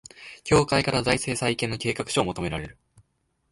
[0.43, 2.75] 協会から財政再建の計画書を求められる